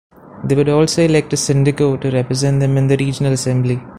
They 0.43 0.55
would 0.55 0.67
also 0.67 1.03
elect 1.03 1.31
a 1.31 1.35
"sindico" 1.35 1.95
to 2.01 2.09
represent 2.09 2.59
them 2.59 2.75
in 2.75 2.87
the 2.87 2.97
regional 2.97 3.33
assembly. 3.33 3.79